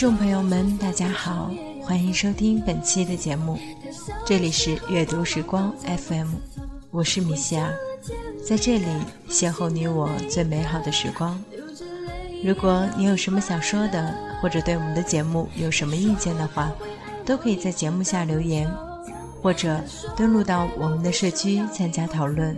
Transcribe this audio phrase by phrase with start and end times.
[0.00, 1.50] 听众朋友们，大家好，
[1.82, 3.58] 欢迎收听本期的节目，
[4.24, 6.28] 这里是阅读时光 FM，
[6.90, 7.70] 我是米歇尔，
[8.42, 8.86] 在这里
[9.28, 11.38] 邂逅你我最美好的时光。
[12.42, 16.72] 如果你有什么想说的，或者对我们的节目有什么意见的话，
[17.26, 18.66] 都可以在节目下留言，
[19.42, 19.78] 或者
[20.16, 22.56] 登录到我们的社区参加讨论。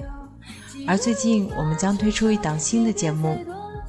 [0.86, 3.36] 而最近我们将推出一档新的节目。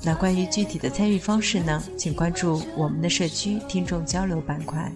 [0.05, 1.81] 那关于具体的参与方式呢？
[1.97, 4.91] 请关注我们的社区听众交流板块。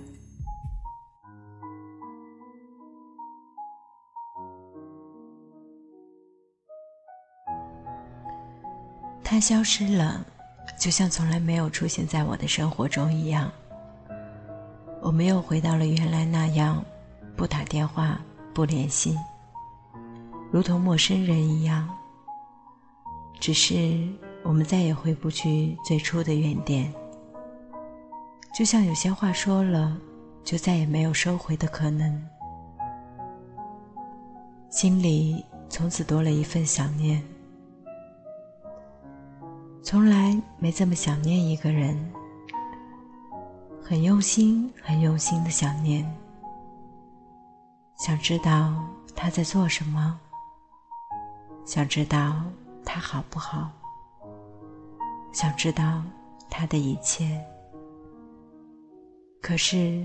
[9.24, 10.26] 他消失了，
[10.77, 13.49] 就像从来没有出现在我的生活中一样。
[15.02, 16.84] 我们又回到了原来那样，
[17.38, 18.20] 不打电话，
[18.54, 19.18] 不联系，
[20.52, 21.88] 如同陌生人一样。
[23.40, 23.98] 只是。
[24.48, 26.90] 我们再也回不去最初的原点，
[28.55, 29.98] 就像有些话说了，
[30.41, 32.26] 就再也没有收回的可能。
[34.70, 37.21] 心里从此多了一份想念，
[39.84, 42.09] 从来没这么想念一个人，
[43.84, 46.09] 很用心、很用心的想念，
[47.98, 48.81] 想知道
[49.13, 50.18] 他在做什么，
[51.65, 52.41] 想知道
[52.85, 53.70] 他好不好。
[55.38, 56.02] 想知道
[56.49, 57.40] 他的一切，
[59.40, 60.04] 可是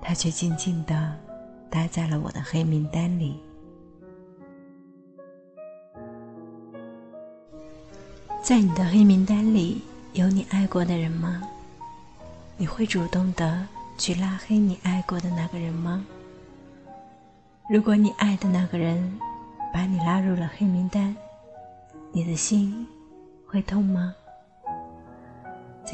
[0.00, 1.14] 他却静静的
[1.68, 3.38] 待在了我的黑名单里。
[8.42, 9.82] 在你的黑名单里
[10.14, 11.42] 有你爱过的人吗？
[12.56, 16.02] 你会主动的去拉黑你爱过的那个人吗？
[17.68, 19.20] 如果你爱的那个人
[19.74, 21.14] 把你拉入了黑名单，
[22.12, 22.86] 你的心
[23.46, 24.14] 会痛吗？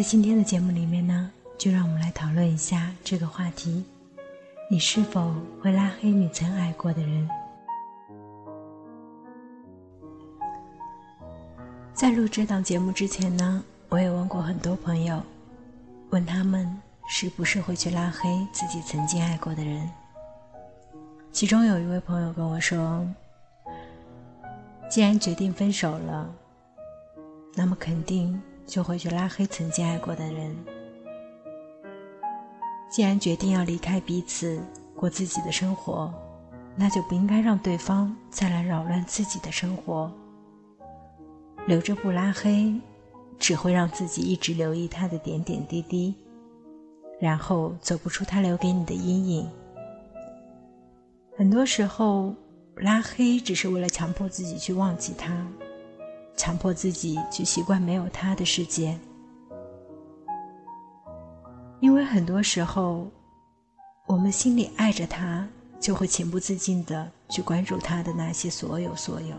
[0.00, 3.84] 在今天的节目里面呢，就让我们来讨论一下这个话题：
[4.70, 5.30] 你是否
[5.60, 7.28] 会拉黑你曾爱过的人？
[11.92, 15.22] 在录这档节目之前呢，我也问过很多朋友，
[16.08, 19.86] 问他们是不是会去拉黑自己曾经爱过的人。
[21.30, 23.06] 其中有一位朋友跟我说
[24.88, 26.34] ：“既然决定分手了，
[27.54, 30.56] 那么肯定。”就会去拉黑曾经爱过的人。
[32.88, 34.62] 既然决定要离开彼此，
[34.94, 36.14] 过自己的生活，
[36.76, 40.10] 那就不应该让对方再来扰乱自己的生活。
[41.66, 42.72] 留着不拉黑，
[43.40, 46.14] 只会让自己一直留意他的点点滴滴，
[47.20, 49.50] 然后走不出他留给你的阴影。
[51.36, 52.34] 很多时候，
[52.76, 55.46] 拉黑只是为了强迫自己去忘记他。
[56.36, 58.98] 强迫自己去习惯没有他的世界，
[61.80, 63.06] 因为很多时候，
[64.06, 65.46] 我们心里爱着他，
[65.78, 69.36] 就会情不自禁的去关注他的那些所有所有。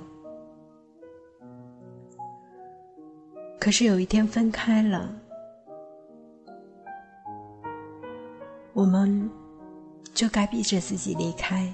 [3.59, 5.13] 可是有一天分开了，
[8.73, 9.29] 我们
[10.13, 11.71] 就该逼着自己离开，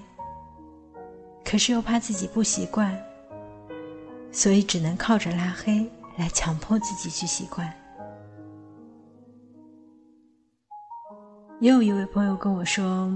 [1.45, 3.06] 可是又怕自己不习惯。
[4.38, 7.74] 所以只能靠着拉黑来强迫自己去习惯。
[11.59, 13.12] 也有一位朋友跟我说，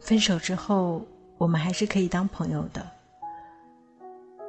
[0.00, 1.00] 分手之后
[1.38, 2.84] 我们还是可以当朋友的。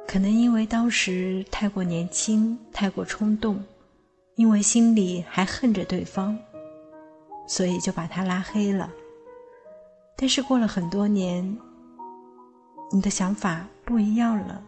[0.04, 3.62] 可能因为当时太过年轻、太过冲动，
[4.34, 6.36] 因为心里还恨着对方，
[7.46, 8.90] 所以就把他拉黑了。
[10.16, 11.56] 但是过了很多年，
[12.90, 14.60] 你的想法不一样了。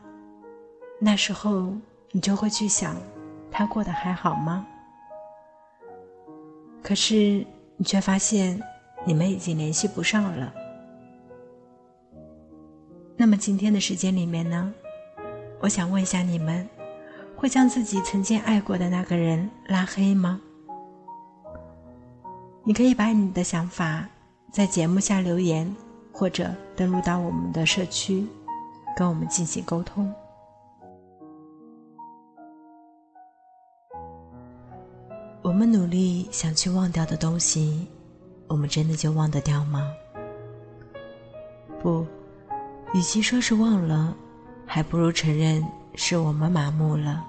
[1.02, 1.72] 那时候，
[2.12, 2.94] 你就会去想，
[3.50, 4.66] 他过得还好吗？
[6.82, 7.44] 可是
[7.78, 8.60] 你却发现，
[9.06, 10.52] 你们已经联系不上了。
[13.16, 14.72] 那么今天的时间里面呢，
[15.60, 16.68] 我想问一下你们，
[17.34, 20.38] 会将自己曾经爱过的那个人拉黑吗？
[22.62, 24.06] 你可以把你的想法
[24.52, 25.74] 在节目下留言，
[26.12, 28.26] 或者登录到我们的社区，
[28.94, 30.12] 跟我们进行沟通。
[35.50, 37.84] 我们努力想去忘掉的东西，
[38.46, 39.90] 我们真的就忘得掉吗？
[41.82, 42.06] 不，
[42.94, 44.14] 与其说是忘了，
[44.64, 45.60] 还不如承认
[45.96, 47.26] 是我们麻木了。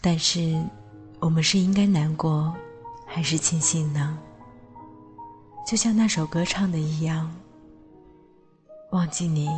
[0.00, 0.58] 但是，
[1.20, 2.56] 我们是应该难过，
[3.04, 4.18] 还是庆幸呢？
[5.66, 7.30] 就像那首歌唱的一样，
[8.92, 9.50] 忘记你，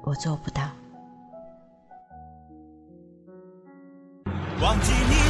[0.00, 0.62] 我做不到。
[4.62, 5.29] 忘记你，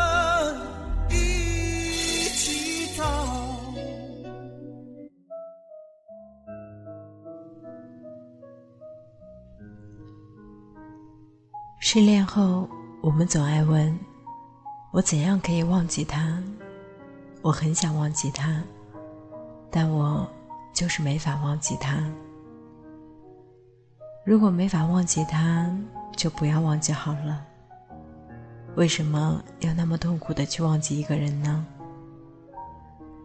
[11.93, 12.69] 失恋后，
[13.01, 13.99] 我们总爱问：
[14.91, 16.41] 我怎样可以忘记他？
[17.41, 18.63] 我很想忘记他，
[19.69, 20.25] 但我
[20.71, 22.01] 就是没法忘记他。
[24.23, 25.69] 如果没法忘记他，
[26.15, 27.45] 就不要忘记好了。
[28.77, 31.65] 为什么要那么痛苦的去忘记一个人呢？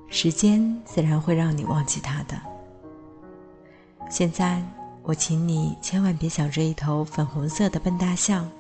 [0.09, 2.37] 时间自然会让你忘记他的。
[4.11, 4.61] 现在。
[5.09, 8.51] 我请你千万别想着一头粉红色的笨大象。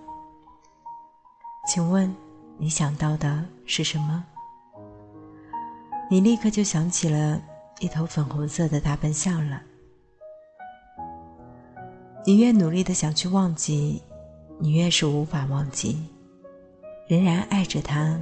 [1.66, 2.14] 请问，
[2.58, 4.24] 你想到的是什么？
[6.08, 7.42] 你立刻就想起了
[7.80, 9.60] 一头粉红色的大笨象了。
[12.24, 14.00] 你越努力的想去忘记，
[14.58, 15.98] 你越是无法忘记。
[17.08, 18.18] 仍然爱着他，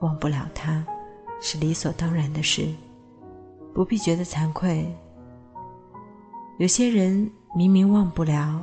[0.00, 0.84] 忘不了他，
[1.40, 2.74] 是理所当然的事，
[3.72, 4.86] 不必觉得惭愧。
[6.58, 7.30] 有些人。
[7.56, 8.62] 明明忘不了，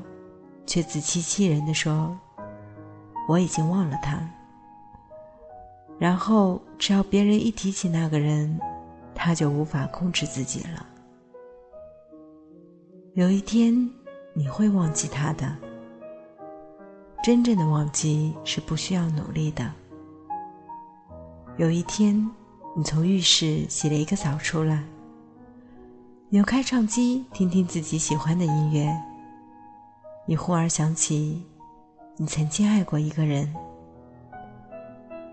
[0.68, 2.16] 却自欺欺人的说
[3.28, 4.20] ：“我已经忘了他。”
[5.98, 8.60] 然后，只要别人一提起那个人，
[9.14, 10.86] 他就无法控制自己了。
[13.14, 13.90] 有一天，
[14.34, 15.56] 你会忘记他的。
[17.24, 19.72] 真正的忘记是不需要努力的。
[21.58, 22.30] 有一天，
[22.76, 24.84] 你从浴室洗了一个澡出来。
[26.28, 28.94] 扭开唱机，听听自己喜欢的音乐。
[30.28, 31.42] 你忽而想起，
[32.18, 33.54] 你曾经爱过一个人。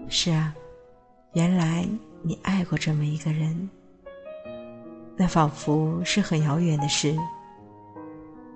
[0.09, 0.53] 是啊，
[1.33, 1.87] 原来
[2.23, 3.71] 你爱过这么一个人。
[5.17, 7.17] 那仿佛是很遥远的事，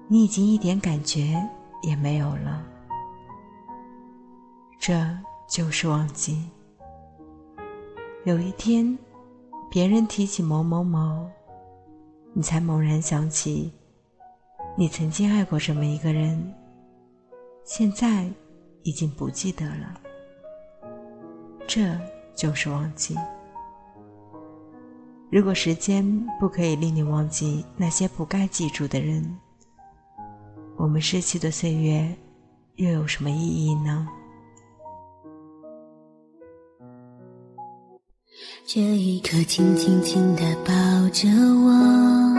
[0.08, 1.40] 你已经一点感觉
[1.82, 2.66] 也没有了。
[4.80, 5.06] 这
[5.48, 6.50] 就是忘记。
[8.24, 8.98] 有一天，
[9.70, 11.30] 别人提起某某某。
[12.32, 13.72] 你才猛然想起，
[14.76, 16.54] 你曾经爱过这么一个人，
[17.66, 18.24] 现在
[18.84, 20.00] 已经不记得了。
[21.66, 21.98] 这
[22.34, 23.16] 就是忘记。
[25.32, 29.36] 如果时间不可以令你忘记那些不该记住的人，
[30.76, 32.16] 我们失去的岁月
[32.76, 34.06] 又有什么意义呢？
[38.64, 40.72] 这一刻，轻轻轻地抱
[41.10, 42.34] 着我，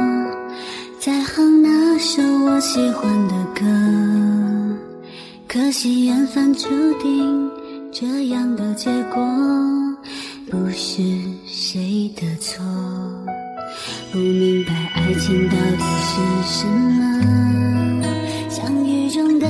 [0.99, 4.46] 在哼那首我喜欢的歌。
[5.47, 6.67] 可惜缘分注
[7.01, 7.49] 定
[7.91, 9.23] 这样的结果，
[10.51, 11.01] 不是
[11.45, 12.61] 谁的错。
[14.11, 16.19] 不明白爱情到底是
[16.59, 18.03] 什么，
[18.49, 19.46] 像雨中的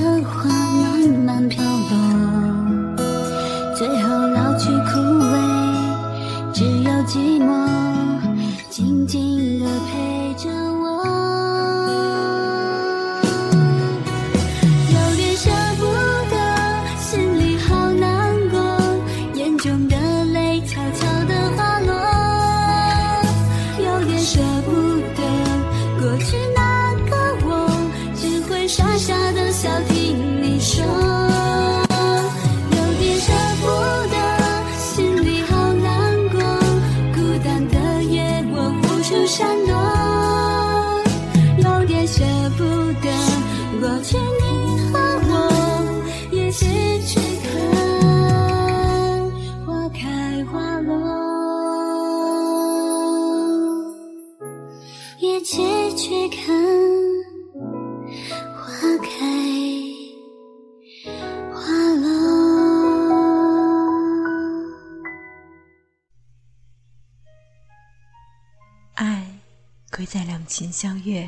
[69.97, 71.27] 贵在两情相悦，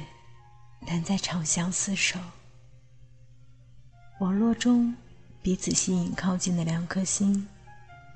[0.86, 2.20] 难在长相厮守。
[4.20, 4.94] 网络中
[5.42, 7.48] 彼此吸引靠近的两颗心，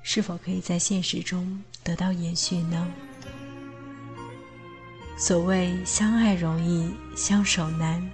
[0.04, 2.88] 是否可以在现实中得到延续呢？
[5.18, 8.08] 所谓相爱容易相守难，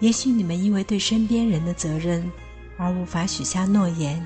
[0.00, 2.28] 也许你们因为对身边人的责任
[2.76, 4.20] 而无法许下诺言，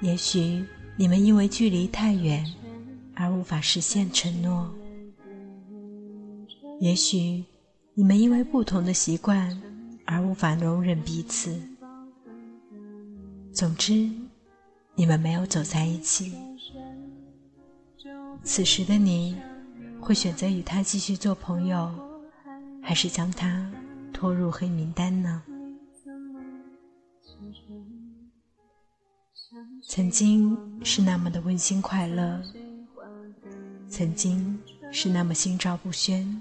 [0.00, 0.64] 也许
[0.96, 2.44] 你们因为距离太远。
[3.14, 4.74] 而无法实现承诺。
[6.80, 7.44] 也许
[7.92, 9.60] 你们因为不同的习惯
[10.06, 11.54] 而无法容忍彼此。
[13.52, 14.10] 总之，
[14.94, 16.32] 你们没有走在一起。
[18.42, 19.36] 此时的你，
[20.00, 21.92] 会选择与他继续做朋友，
[22.82, 23.70] 还是将他
[24.10, 25.42] 拖入黑名单呢？
[29.86, 32.42] 曾经是那么的温馨快乐，
[33.86, 34.58] 曾经
[34.90, 36.40] 是那么心照不宣。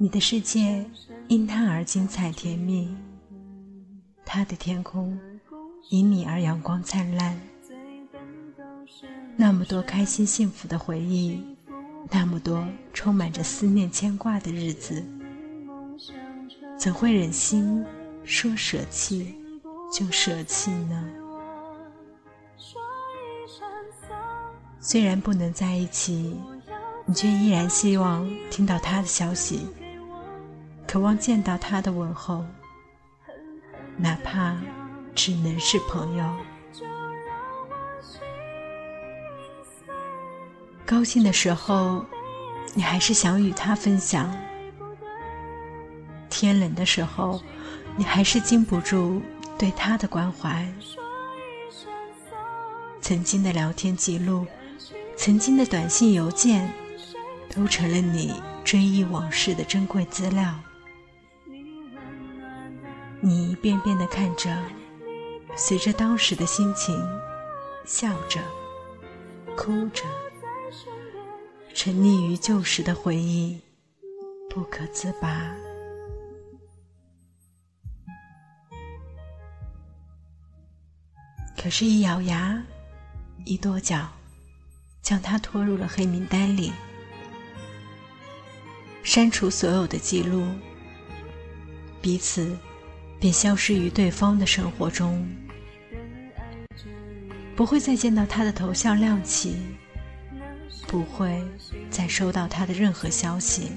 [0.00, 0.88] 你的世界
[1.26, 2.96] 因他而精彩甜蜜，
[4.24, 5.18] 他的天空
[5.90, 7.36] 因你而阳光灿烂。
[9.36, 11.44] 那么多开心幸福的回忆，
[12.12, 12.64] 那么多
[12.94, 15.04] 充满着思念牵挂的日子，
[16.78, 17.84] 怎会忍心
[18.22, 19.34] 说舍弃
[19.92, 21.10] 就舍弃呢？
[24.78, 26.36] 虽然不能在一起，
[27.04, 29.66] 你却依然希望听到他的消息，
[30.88, 32.42] 渴望见到他的问候，
[33.98, 34.56] 哪怕
[35.14, 36.24] 只能是朋友。
[40.86, 42.02] 高兴的时候，
[42.72, 44.30] 你还是想与他分享；
[46.30, 47.38] 天冷的时候，
[47.94, 49.20] 你还是禁不住
[49.58, 50.66] 对他的关怀。
[53.02, 54.46] 曾经的聊天记录。
[55.18, 56.72] 曾经的短信、邮件，
[57.54, 60.54] 都成了你追忆往事的珍贵资料。
[63.20, 64.50] 你一遍遍的看着，
[65.56, 66.96] 随着当时的心情，
[67.84, 68.40] 笑着、
[69.56, 70.04] 哭着，
[71.74, 73.60] 沉溺于旧时的回忆，
[74.48, 75.54] 不可自拔。
[81.60, 82.62] 可是，一咬牙，
[83.44, 84.08] 一跺脚。
[85.00, 86.70] 将他拖入了黑名单里，
[89.02, 90.44] 删除所有的记录，
[92.02, 92.54] 彼此
[93.20, 95.28] 便消失于对方的生活中，
[97.56, 99.56] 不会再见到他的头像亮起，
[100.86, 101.42] 不会
[101.90, 103.72] 再收到他的任何消息，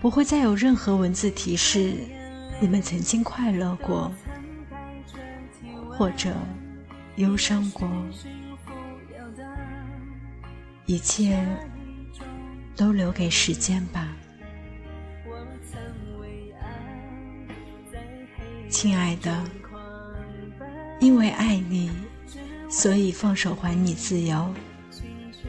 [0.00, 1.94] 不会再有任何文字提示
[2.60, 4.12] 你们曾经快乐过，
[5.90, 6.34] 或者
[7.16, 7.88] 忧伤过。
[10.86, 11.46] 一切
[12.74, 14.08] 都留给时间吧，
[18.80, 19.44] 亲爱的。
[21.00, 21.90] 因为爱你，
[22.70, 24.46] 所以放手还你自由；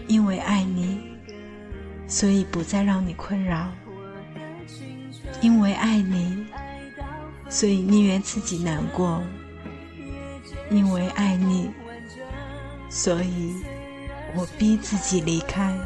[0.05, 0.99] 因为爱你，
[2.09, 3.69] 所以不再让你困扰；
[5.39, 6.45] 因为爱你，
[7.49, 9.21] 所以宁愿自己难过；
[10.69, 11.71] 因为爱你，
[12.89, 13.55] 所以。
[14.33, 15.77] 我逼自己离开。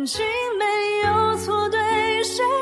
[0.00, 0.24] 感情
[0.58, 2.59] 没有错对谁。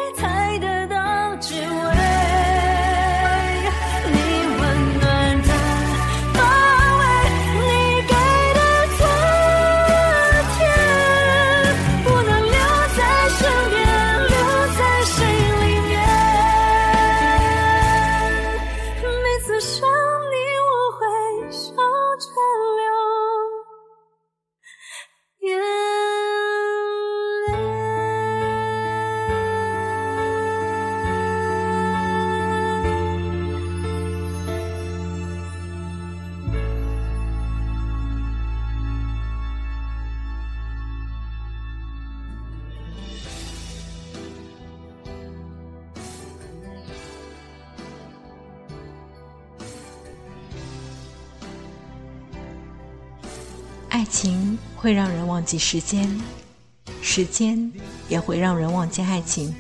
[54.81, 56.09] 会让人忘记时间，
[57.03, 57.71] 时间
[58.09, 59.53] 也会让人忘记爱情。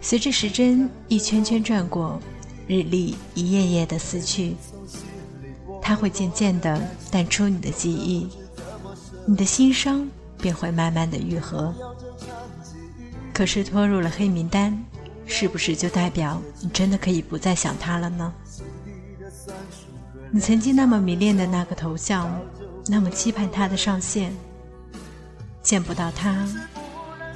[0.00, 2.18] 随着时针一圈圈转过，
[2.66, 4.56] 日历一页页的撕去，
[5.82, 6.80] 它会渐渐的
[7.10, 8.26] 淡出你的记忆，
[9.26, 11.74] 你的心伤便会慢慢的愈合。
[13.34, 14.82] 可是拖入了黑名单，
[15.26, 18.32] 是不是就代表你真的可以不再想他了呢？
[20.30, 22.40] 你曾经那么迷恋的那个头像，
[22.88, 24.32] 那么期盼他的上线，
[25.62, 26.46] 见不到他，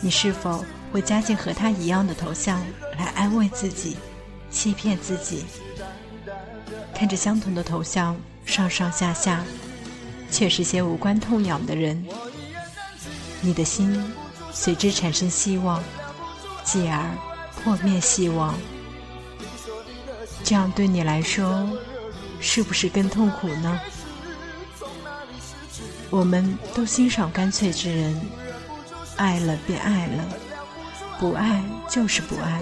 [0.00, 2.60] 你是否会加进和他一样的头像
[2.98, 3.96] 来安慰自己、
[4.50, 5.44] 欺骗自己？
[6.94, 9.44] 看着相同的头像上上下下，
[10.30, 12.06] 却是些无关痛痒的人，
[13.40, 14.12] 你的心
[14.52, 15.82] 随之产生希望，
[16.62, 17.10] 继而
[17.62, 18.54] 破灭希望。
[20.44, 21.68] 这样对你来说。
[22.42, 23.78] 是不是更痛苦呢？
[26.10, 28.20] 我们都欣赏干脆之人，
[29.16, 30.24] 爱了便爱了，
[31.18, 32.60] 不爱就是不爱。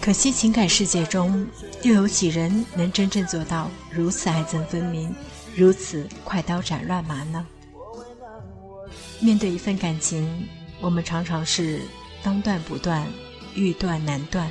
[0.00, 1.46] 可惜情感世界中，
[1.82, 5.14] 又有几人能真正做到如此爱憎分明，
[5.54, 7.44] 如此快刀斩乱麻呢？
[9.20, 10.48] 面对一份感情，
[10.80, 11.80] 我们常常是
[12.22, 13.06] 当断不断，
[13.54, 14.48] 欲断难断。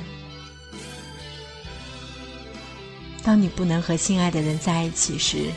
[3.22, 5.50] 当你不能和心爱的人在一起时，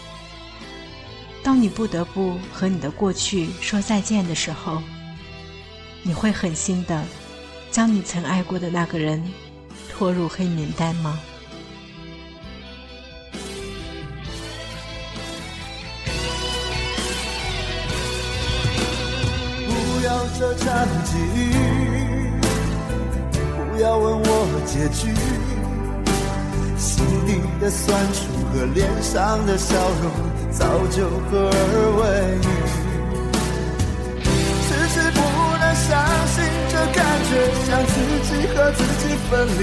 [1.46, 4.82] 当你不得不和你的过去说再见的时候，
[6.02, 7.04] 你会狠心的
[7.70, 9.24] 将你曾爱过的那个人
[9.88, 11.20] 拖入黑名单吗？
[19.68, 22.32] 不要这场际遇，
[23.72, 25.14] 不要问我结局。
[26.76, 30.12] 心底的酸楚和脸上的笑容
[30.58, 31.56] 早就合二
[32.00, 32.02] 为
[32.40, 32.48] 一，
[34.64, 35.20] 迟迟不
[35.60, 35.92] 能相
[36.32, 36.36] 信
[36.72, 37.30] 这感觉
[37.68, 39.62] 像自己和自己分离，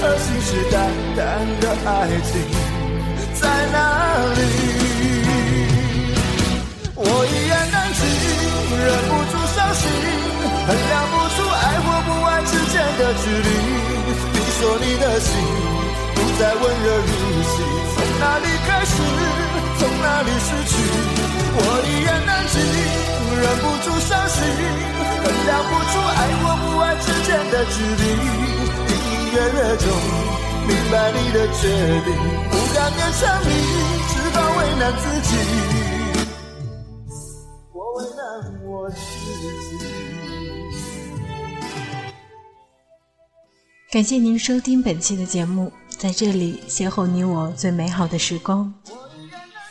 [0.00, 0.72] 而信誓旦
[1.18, 1.18] 旦
[1.58, 2.30] 的爱情
[3.34, 3.42] 在
[3.74, 3.76] 哪
[4.36, 4.38] 里？
[6.94, 7.98] 我一言难尽，
[8.78, 9.82] 忍不住伤心，
[10.66, 13.50] 衡量不出爱或不爱之间的距离。
[14.32, 15.28] 你说你的心
[16.14, 16.22] 不。
[16.34, 17.06] 再温热如
[17.44, 17.54] 昔，
[18.18, 18.92] 哪里开始，
[19.78, 20.72] 从哪里失去？
[21.56, 22.54] 我一言难尽，
[23.40, 24.36] 忍不住伤心，
[25.22, 28.02] 衡量不出爱或不爱之间的距离。
[28.90, 29.86] 隐隐约约中，
[30.66, 31.62] 明白你的决
[32.04, 32.08] 定，
[32.50, 33.48] 不敢勉强你，
[34.10, 35.30] 只好为难自己。
[37.72, 38.22] 我为难
[38.64, 39.72] 我自己。
[43.92, 45.72] 感谢您收听本期的节目。
[46.04, 48.70] 在这里邂逅你我最美好的时光，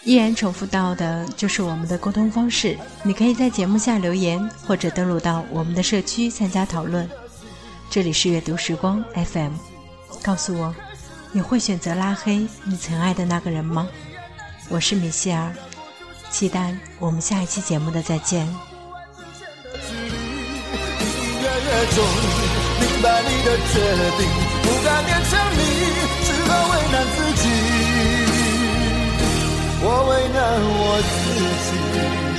[0.04, 2.76] 依然重复到的就是我们的沟通方式。
[3.04, 7.08] 你可以在节目下留言，或者登录到我们的社区参加讨论。
[7.88, 9.52] 这里是阅读时光 FM，
[10.24, 10.74] 告诉我，
[11.32, 13.88] 你会选择拉黑你曾爱的那个人吗？
[14.70, 15.54] 我是米歇尔，
[16.32, 18.48] 期待我们下一期节目的再见。
[24.64, 26.13] 不敢勉强你，
[26.54, 27.50] 只好为难自己。
[29.82, 31.24] 我为难我自
[31.66, 32.33] 己。